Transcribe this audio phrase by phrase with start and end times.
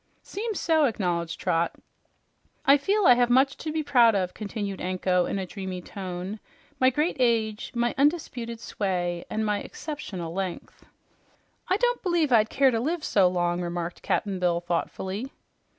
[0.23, 1.75] "Seems so," acknowledged Trot.
[2.65, 6.39] "I feel I have much to be proud of," continued Anko in a dreamy tone.
[6.79, 10.87] "My great age, my undisputed sway, and my exceptional length."
[11.67, 15.29] "I don't b'lieve I'd care to live so long," remarked Cap'n Bill thoughtfully.